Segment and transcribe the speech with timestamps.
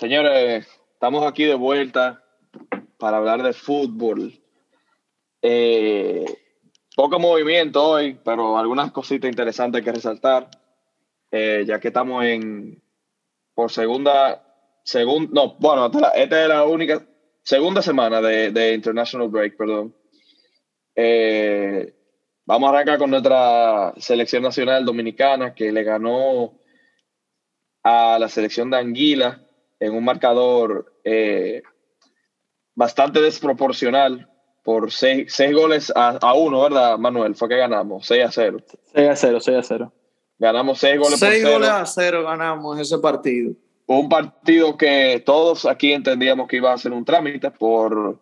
[0.00, 2.24] Señores, estamos aquí de vuelta
[2.96, 4.32] para hablar de fútbol.
[5.42, 6.24] Eh,
[6.96, 10.48] poco movimiento hoy, pero algunas cositas interesantes que resaltar,
[11.30, 12.82] eh, ya que estamos en
[13.52, 14.42] por segunda,
[14.84, 17.06] segunda, no, bueno, esta es la única
[17.42, 19.94] segunda semana de, International Break, perdón.
[20.96, 21.94] Eh,
[22.46, 26.58] vamos a arrancar con nuestra selección nacional dominicana que le ganó
[27.82, 29.46] a la selección de Anguila
[29.80, 31.62] en un marcador eh,
[32.74, 34.28] bastante desproporcional
[34.62, 37.34] por seis, goles a, uno, ¿verdad, Manuel?
[37.34, 38.58] Fue que ganamos, 6 a 0.
[38.94, 39.92] 6 a 0, 6 a 0.
[40.38, 43.54] Ganamos 6 goles 6 goles a 0 ganamos ese partido.
[43.86, 48.20] Un partido que todos aquí entendíamos que iba a ser un trámite por,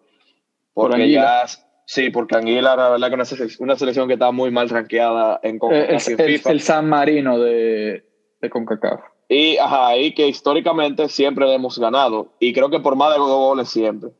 [0.72, 1.45] porque por ya,
[1.84, 5.56] sí, porque Anguila la verdad que es una selección que está muy mal rankeada en,
[5.70, 6.50] eh, el, FIFA.
[6.50, 8.05] El, San Marino de,
[8.41, 9.00] de CONCACAF.
[9.28, 12.32] Y, ajá, y que históricamente siempre le hemos ganado.
[12.41, 14.10] Y creo que por más de dos goles siempre.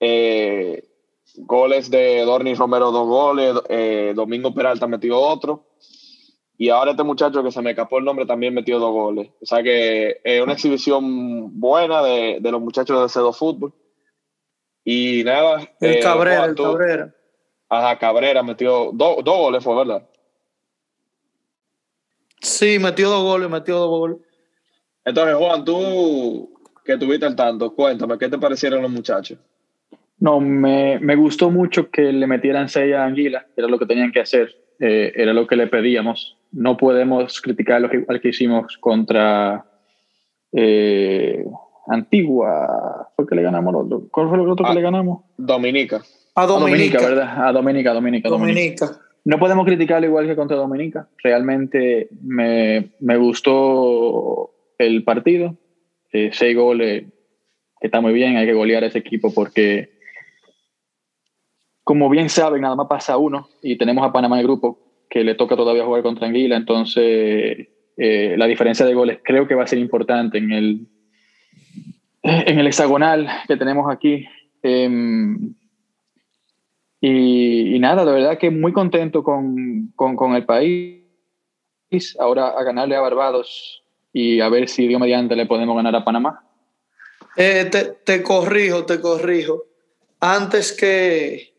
[0.00, 0.86] Eh,
[1.36, 3.56] goles de Dorni Romero, dos goles.
[3.70, 5.64] Eh, Domingo Peralta metió otro.
[6.58, 9.30] Y ahora este muchacho que se me escapó el nombre también metió dos goles.
[9.40, 13.74] O sea que es una exhibición buena de, los muchachos de C2 Fútbol.
[14.84, 15.72] Y nada.
[15.80, 17.14] El eh, Cabrera, el Cabrera.
[17.70, 20.06] Ajá, Cabrera metió dos goles, fue verdad.
[22.40, 24.18] Sí, metió dos goles, metió dos goles.
[25.04, 26.50] Entonces, Juan, tú
[26.84, 29.38] que tuviste al tanto, cuéntame, ¿qué te parecieron los muchachos?
[30.18, 34.12] No, me, me gustó mucho que le metieran seis a Anguila, era lo que tenían
[34.12, 36.36] que hacer, eh, era lo que le pedíamos.
[36.52, 39.64] No podemos criticar lo que, que hicimos contra
[40.52, 41.44] eh,
[41.88, 43.10] Antigua.
[43.16, 44.06] ¿Fue que le ganamos otro?
[44.10, 45.24] ¿Cuál fue el otro que le ganamos?
[45.36, 46.02] Dominica.
[46.34, 47.00] A Dominica.
[47.00, 47.46] ¿verdad?
[47.48, 48.28] A Dominica, Dominica.
[48.28, 48.90] Dominica.
[49.24, 51.08] No podemos criticarlo igual que contra Dominica.
[51.22, 55.56] Realmente me, me gustó el partido.
[56.12, 57.04] Eh, seis goles,
[57.80, 59.90] está muy bien, hay que golear a ese equipo porque,
[61.82, 64.78] como bien saben, nada más pasa uno y tenemos a Panamá en el grupo
[65.10, 69.54] que le toca todavía jugar contra Anguila, entonces eh, la diferencia de goles creo que
[69.54, 70.86] va a ser importante en el,
[72.22, 74.26] en el hexagonal que tenemos aquí.
[74.62, 75.54] Em,
[77.00, 81.02] y, nada, de verdad que muy contento con, con, con el país.
[82.18, 83.83] Ahora a ganarle a Barbados
[84.14, 86.44] y a ver si Dios mediante le podemos ganar a Panamá.
[87.36, 87.68] Eh,
[88.04, 89.64] te, corrijo, te corrijo.
[90.20, 91.52] Antes que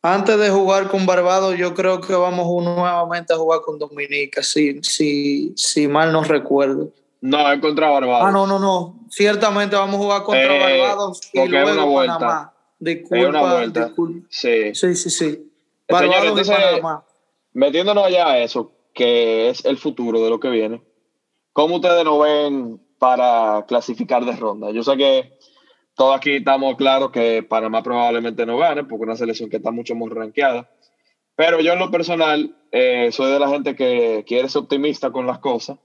[0.00, 4.80] antes de jugar con Barbados, yo creo que vamos nuevamente a jugar con Dominica, si,
[4.82, 6.90] si, si mal no recuerdo.
[7.20, 8.26] No, es contra Barbados.
[8.28, 9.00] Ah, no, no, no.
[9.10, 12.52] Ciertamente vamos a jugar contra eh, Barbados y luego Panamá.
[12.78, 14.26] Disculpa, disculpa.
[14.30, 14.74] Sí.
[14.74, 15.52] sí, sí, sí.
[15.88, 17.04] Barbados y Panamá.
[17.52, 20.82] Metiéndonos allá a eso, que es el futuro de lo que viene.
[21.52, 24.70] ¿Cómo ustedes lo ven para clasificar de ronda?
[24.70, 25.38] Yo sé que
[25.94, 29.70] todos aquí estamos claros que Panamá probablemente no gane, porque es una selección que está
[29.70, 30.70] mucho más rankeada.
[31.34, 35.26] Pero yo en lo personal eh, soy de la gente que quiere ser optimista con
[35.26, 35.78] las cosas.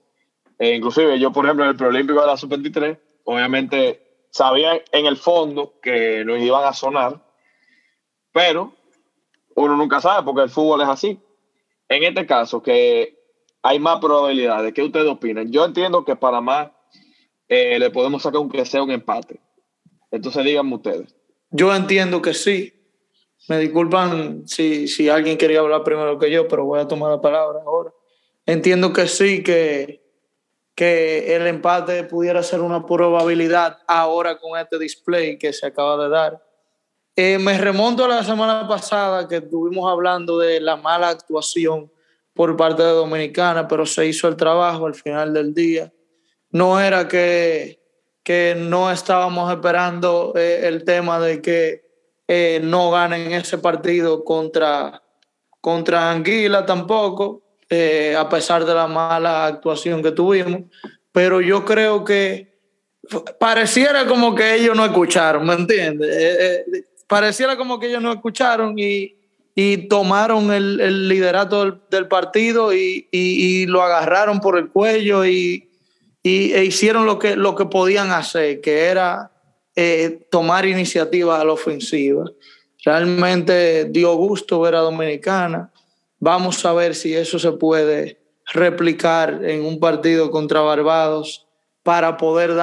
[0.57, 5.17] E inclusive yo, por ejemplo, en el preolímpico de la sub-23, obviamente sabía en el
[5.17, 7.22] fondo que nos iban a sonar,
[8.31, 8.73] pero
[9.55, 11.19] uno nunca sabe porque el fútbol es así.
[11.89, 13.16] En este caso, que
[13.67, 14.73] hay más probabilidades.
[14.73, 15.51] ¿Qué ustedes opinan?
[15.51, 16.69] Yo entiendo que para más
[17.50, 19.41] eh, le podemos sacar un que sea un empate.
[20.09, 21.13] Entonces díganme ustedes.
[21.51, 22.73] Yo entiendo que sí.
[23.50, 27.19] Me disculpan si, si alguien quería hablar primero que yo, pero voy a tomar la
[27.19, 27.91] palabra ahora.
[28.45, 30.01] Entiendo que sí, que,
[30.73, 36.09] que el empate pudiera ser una probabilidad ahora con este display que se acaba de
[36.09, 36.41] dar.
[37.17, 41.91] Eh, me remonto a la semana pasada que estuvimos hablando de la mala actuación
[42.38, 45.92] por parte de Dominicana, pero se hizo el trabajo al final del día.
[46.52, 47.81] No era que,
[48.24, 51.81] que no estábamos esperando eh, el tema de que
[52.28, 55.02] eh, no ganen ese partido contra,
[55.59, 60.62] contra Anguila tampoco, eh, a pesar de la mala actuación que tuvimos,
[61.12, 62.56] pero yo creo que
[63.40, 66.66] pareciera como que ellos no escucharon, ¿me entiendes?
[67.08, 69.16] pareciera como que ellos no escucharon y,
[69.59, 75.68] y tomaron el, liderato del, partido y, lo agarraron por el cuello y,
[76.24, 79.32] e hicieron lo que, lo que podían hacer, que era
[79.76, 82.26] eh, tomar iniciativa a la ofensiva.
[82.86, 85.74] Realmente dio gusto ver a Dominicana.
[86.20, 88.20] Vamos a ver si eso se puede
[88.54, 91.48] replicar en un partido contra Barbados
[91.82, 92.54] para poder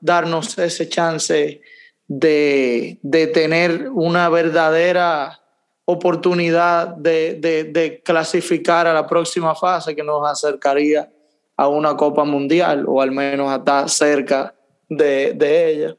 [0.00, 1.60] darnos ese chance
[2.06, 5.42] de, de tener una verdadera
[5.90, 11.10] oportunidad de, clasificar a la próxima fase que nos acercaría
[11.56, 14.54] a una Copa Mundial o al menos a estar cerca
[14.86, 15.96] de, de ella.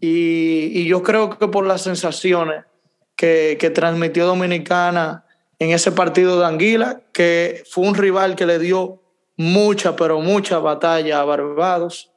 [0.00, 2.64] Y, y, yo creo que por las sensaciones
[3.16, 5.24] que, que, transmitió Dominicana
[5.58, 9.02] en ese partido de Anguila, que fue un rival que le dio
[9.36, 12.12] mucha, pero mucha batalla a Barbados.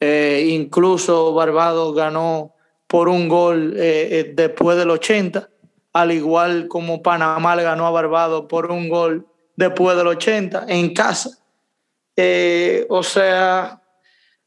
[0.00, 2.56] Eh, incluso Barbados ganó
[2.88, 5.48] por un gol eh, eh, después del 80,
[6.00, 10.94] al igual como Panamá le ganó a Barbados por un gol después del 80 en
[10.94, 11.30] casa.
[12.88, 13.82] o sea,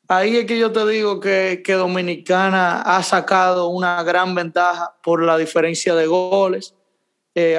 [0.07, 5.21] ahí es que yo te digo que, que, Dominicana ha sacado una gran ventaja por
[5.23, 6.73] la diferencia de goles.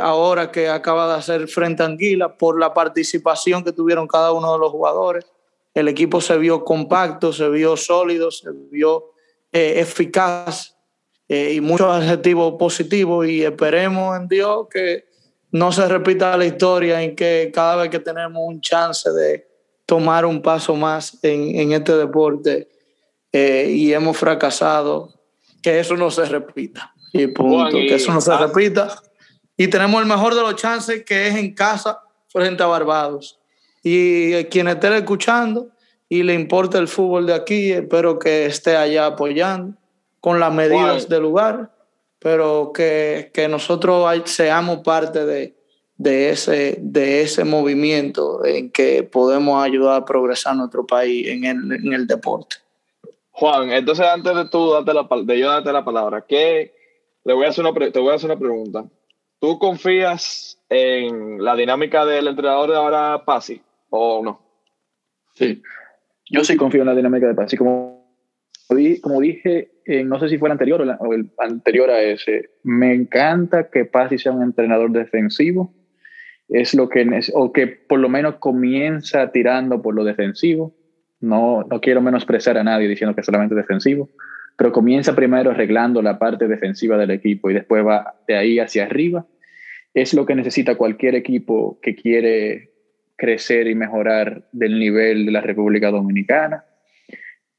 [0.01, 4.53] ahora que acaba de hacer frente a Anguila, por la participación que tuvieron cada uno
[4.53, 5.27] de los jugadores.
[5.75, 9.13] El equipo se vio compacto, se vio sólido, se vio
[9.53, 10.72] eh, eficaz
[11.29, 15.05] eh, y muchos adjetivos positivos y esperemos en Dios que
[15.51, 19.47] no se repita la historia en que cada vez que tenemos un chance de
[19.87, 22.69] tomar un paso más en, en este deporte
[23.33, 25.13] eh, y hemos fracasado,
[25.63, 26.93] que eso no se repita.
[27.13, 28.39] Y punto, que eso no se ah.
[28.39, 28.95] repita.
[29.57, 33.39] Y tenemos el mejor de los chances que es en casa frente a Barbados.
[33.83, 35.69] Y quien esté escuchando
[36.09, 39.77] y le importa el fútbol de aquí, espero que esté allá apoyando
[40.23, 41.73] con las medidas del lugar,
[42.21, 45.57] pero que, que nosotros seamos parte de,
[45.97, 51.73] de, ese, de ese movimiento en que podemos ayudar a progresar nuestro país en el,
[51.73, 52.55] en el deporte.
[53.33, 56.73] Juan, entonces antes de tú darte la, de yo darte la palabra, ¿qué,
[57.25, 58.85] le voy a hacer una, te voy a hacer una pregunta.
[59.41, 63.61] ¿Tú confías en la dinámica del entrenador de ahora, Pasi,
[63.91, 64.41] o no?
[65.35, 65.61] Sí,
[66.31, 67.57] yo sí confío en la dinámica de Pasi.
[67.57, 68.07] Como,
[69.03, 73.69] como dije, no sé si fue el anterior o, el anterior a ese, me encanta
[73.71, 75.75] que Pasi sea un entrenador defensivo.
[76.49, 80.75] Es lo que, o que por lo menos comienza tirando por lo defensivo.
[81.21, 84.11] No, no quiero menospreciar a nadie diciendo que es solamente defensivo,
[84.59, 88.85] pero comienza primero arreglando la parte defensiva del equipo y después va de ahí hacia
[88.85, 89.25] arriba
[89.95, 92.71] es lo que necesita cualquier equipo que quiere
[93.17, 96.65] crecer y mejorar del nivel de la República Dominicana.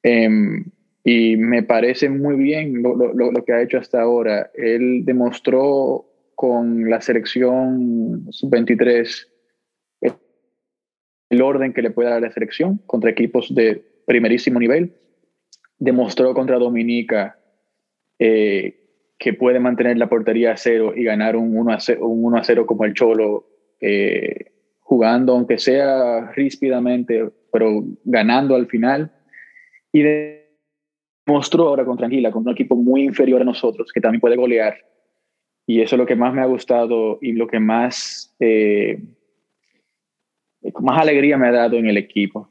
[0.02, 0.66] Em,
[1.04, 4.52] y me parece muy bien lo, lo, lo, que ha hecho hasta ahora.
[4.54, 6.06] Él demostró
[6.36, 9.28] con la selección sub-23
[11.34, 14.94] el orden que le puede dar la selección contra equipos de primerísimo nivel.
[15.80, 17.40] Demostró contra Dominica
[18.20, 18.84] eh,
[19.18, 22.38] que puede mantener la portería a cero y ganar un 1 a 0, un 1
[22.38, 23.48] a 0 como el Cholo,
[23.82, 29.12] eh, jugando aunque sea ríspidamente, pero ganando al final.
[29.92, 30.04] Y
[31.26, 34.78] demostró ahora contra Anguila, con un equipo muy inferior a nosotros, que también puede golear.
[35.66, 39.02] Y eso es lo que más me ha gustado y lo que más, eh,
[40.82, 42.50] más alegría me ha dado en el equipo.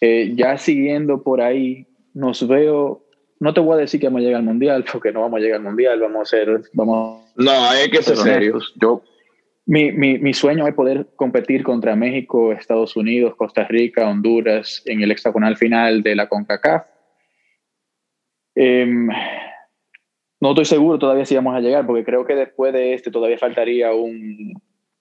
[0.00, 3.04] Eh, ya siguiendo por ahí, nos veo
[3.40, 5.40] no te voy a decir que vamos a llegar al mundial, porque no vamos a
[5.40, 7.24] llegar al mundial, vamos a ser, vamos.
[7.36, 8.72] No, hay que ser serios.
[8.80, 9.02] Yo,
[9.64, 15.02] mi, mi, mi, sueño es poder competir contra México, Estados Unidos, Costa Rica, Honduras en
[15.02, 16.84] el hexagonal final de la CONCACAF.
[18.54, 19.08] Em,
[20.40, 23.38] no estoy seguro todavía si vamos a llegar, porque creo que después de este todavía
[23.38, 24.54] faltaría un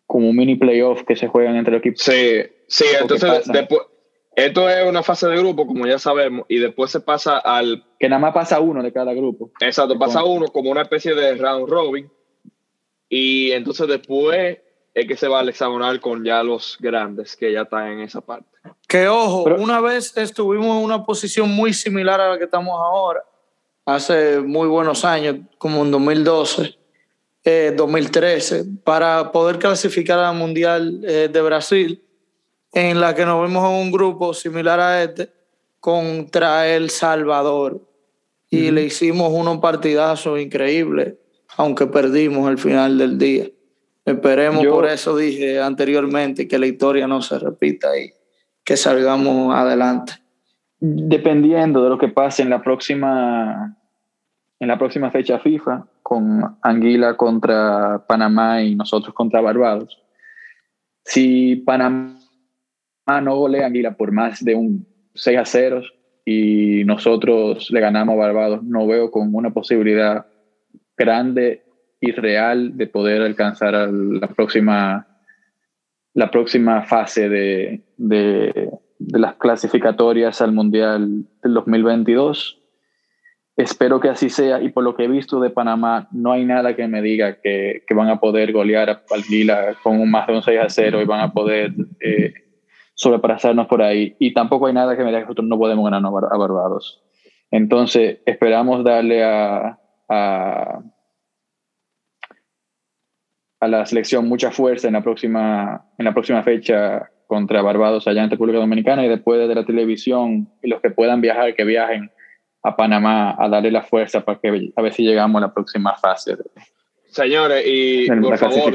[0.06, 2.02] como un mini playoff que se juegan entre los equipos.
[2.02, 3.82] Sí, sí, entonces después
[4.36, 7.84] esto es una fase de grupo, como ya sabemos, y después se pasa al...
[8.00, 9.52] Que nada más pasa uno de cada grupo.
[9.60, 12.10] Exacto, pasa uno como una especie de round robin,
[13.10, 14.60] y entonces después
[14.94, 18.22] es que se va al hexagonal con ya los grandes, que ya están en esa
[18.22, 18.48] parte.
[18.88, 23.24] Que ojo, una vez estuvimos en una posición muy similar a la que estamos ahora,
[23.86, 26.76] hace muy buenos años, como en 2012,
[27.76, 32.04] 2013, eh, para poder clasificar al Mundial eh, de Brasil
[32.72, 35.32] en la que nos vemos en un grupo similar a este
[35.80, 37.82] contra El Salvador.
[38.52, 41.14] Y le hicimos unos partidazos increíbles,
[41.56, 43.48] aunque perdimos al final del día.
[44.04, 48.12] Esperemos, por eso dije anteriormente, que la historia no se repita y
[48.64, 50.14] que salgamos adelante.
[50.80, 53.78] Dependiendo de lo que pase en la próxima,
[54.60, 60.02] en la próxima fecha FIFA, con Anguila contra Panamá y nosotros contra Barbados.
[61.04, 62.18] Si Panamá
[63.22, 65.82] no golea Anguila por más de un 6 a 0
[66.26, 70.26] y nosotros le ganamos a Barbados, no veo con una posibilidad
[70.98, 71.64] grande
[72.00, 75.08] y real de poder alcanzar la próxima,
[76.14, 78.70] la próxima fase de, de,
[79.12, 82.60] las clasificatorias al Mundial del 2022.
[83.58, 86.76] Espero que así sea y por lo que he visto de Panamá, no hay nada
[86.76, 90.44] que me diga que, que van a poder golear a Anguila con más de un
[90.44, 92.34] 6 a 0 y van a poder eh,
[92.94, 94.16] sobrepasarnos por ahí.
[94.20, 97.04] Y tampoco hay nada que me diga que nosotros no podemos ganar a Barbados.
[97.52, 100.84] Entonces, esperamos darle a, a,
[103.60, 108.24] a, la selección mucha fuerza en la, próxima, en la próxima fecha contra Barbados allá
[108.24, 112.10] en República Dominicana y después de la televisión y los que puedan viajar, que viajen
[112.64, 115.96] a Panamá a darle la fuerza para que a ver si llegamos a la próxima
[115.96, 116.36] fase.
[117.06, 118.74] Señores, y por favor,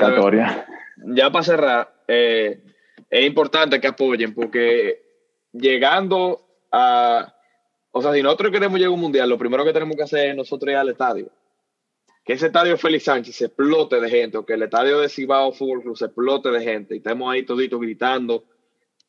[0.98, 2.60] ya para cerrar, eh,
[3.10, 5.02] es importante que apoyen porque
[5.52, 7.34] llegando a,
[7.90, 10.30] o sea, si nosotros queremos llegar a un mundial, lo primero que tenemos que hacer
[10.30, 11.28] es nosotros ir al estadio.
[12.24, 15.52] Que ese estadio Félix Sánchez se explote de gente, o que el estadio de Cibao
[15.52, 18.44] Fútbol Club se explote de gente, y estemos ahí toditos gritando,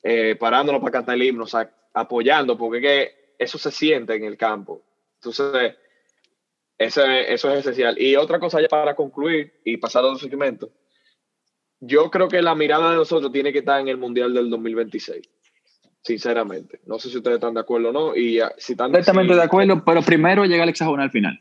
[0.03, 4.25] eh, parándonos para cantar el himno, o sea, apoyando, porque que eso se siente en
[4.25, 4.83] el campo.
[5.15, 5.75] Entonces,
[6.77, 7.99] eso, eso es esencial.
[7.99, 10.69] Y otra cosa ya para concluir y pasar a otro segmento,
[11.79, 15.29] yo creo que la mirada de nosotros tiene que estar en el Mundial del 2026
[16.05, 16.81] sinceramente.
[16.85, 18.15] No sé si ustedes están de acuerdo o no.
[18.15, 21.39] Y si están, Completamente de acuerdo, pero primero llega el hexagonal final.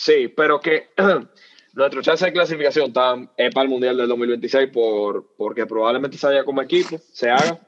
[0.00, 0.88] Sí, pero que
[1.74, 6.26] nuestro chance de clasificación está es para el Mundial del 2026 por, porque probablemente se
[6.26, 7.60] haya como equipo, se haga.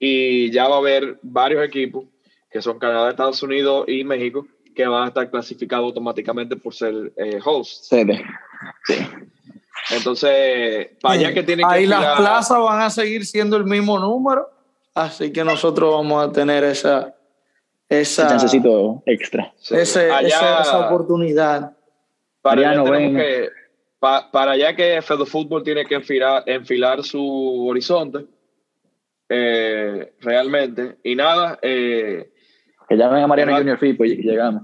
[0.00, 2.06] Y ya va a haber varios equipos,
[2.50, 7.12] que son Canadá, Estados Unidos y México, que van a estar clasificados automáticamente por ser
[7.16, 7.84] eh, host.
[7.84, 8.24] Sede.
[8.82, 8.96] Sí.
[9.92, 11.72] Entonces, para allá que tienen que...
[11.72, 14.50] Ahí las plazas van a seguir siendo el mismo número
[14.92, 17.14] Así que nosotros vamos a tener esa.
[17.88, 18.36] Esa,
[19.06, 19.52] extra.
[19.70, 21.76] esa, oportunidad.
[22.40, 23.48] Para allá, que,
[24.00, 28.26] para allá que Fedo Fútbol tiene que enfilar, enfilar su horizonte.
[29.28, 30.96] Eh, realmente.
[31.02, 31.58] Y nada.
[31.62, 32.30] Eh,
[32.88, 34.62] que llamen a Mariano Junior Fipo y llegamos.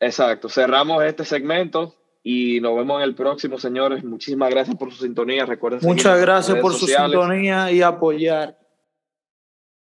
[0.00, 0.48] Exacto.
[0.48, 4.02] Cerramos este segmento y nos vemos en el próximo, señores.
[4.04, 5.46] Muchísimas gracias por su sintonía.
[5.46, 8.58] Recuerden Muchas gracias por su sintonía y apoyar